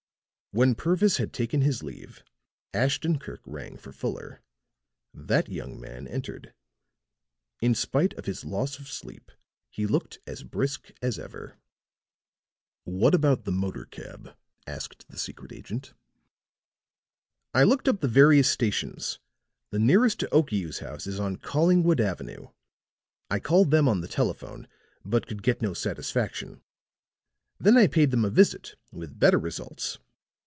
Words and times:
When 0.53 0.75
Purvis 0.75 1.15
had 1.15 1.31
taken 1.31 1.61
his 1.61 1.81
leave, 1.81 2.25
Ashton 2.73 3.19
Kirk 3.19 3.39
rang 3.45 3.77
for 3.77 3.93
Fuller. 3.93 4.41
That 5.13 5.47
young 5.47 5.79
man 5.79 6.09
entered; 6.09 6.53
in 7.61 7.73
spite 7.73 8.11
of 8.15 8.25
his 8.25 8.43
loss 8.43 8.77
of 8.77 8.89
sleep 8.91 9.31
he 9.69 9.85
looked 9.87 10.19
as 10.27 10.43
brisk 10.43 10.91
as 11.01 11.17
ever. 11.17 11.57
"What 12.83 13.15
about 13.15 13.45
the 13.45 13.53
motor 13.53 13.85
cab?" 13.85 14.35
asked 14.67 15.07
the 15.07 15.17
secret 15.17 15.53
agent. 15.53 15.93
"I 17.53 17.63
looked 17.63 17.87
up 17.87 18.01
the 18.01 18.09
various 18.09 18.49
stations. 18.51 19.19
The 19.69 19.79
nearest 19.79 20.19
to 20.19 20.27
Okiu's 20.33 20.79
house 20.79 21.07
is 21.07 21.17
on 21.17 21.37
Collingwood 21.37 22.01
Avenue. 22.01 22.49
I 23.29 23.39
called 23.39 23.71
them 23.71 23.87
on 23.87 24.01
the 24.01 24.07
telephone, 24.09 24.67
but 25.05 25.27
could 25.27 25.43
get 25.43 25.61
no 25.61 25.73
satisfaction. 25.73 26.61
Then 27.57 27.77
I 27.77 27.87
paid 27.87 28.11
them 28.11 28.25
a 28.25 28.29
visit, 28.29 28.75
with 28.91 29.17
better 29.17 29.39
results. 29.39 29.97